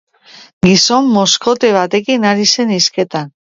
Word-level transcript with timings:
Gizon 0.67 1.09
mozkote 1.17 1.71
batekin 1.77 2.27
ari 2.33 2.51
zen 2.57 2.75
hizketan. 2.81 3.33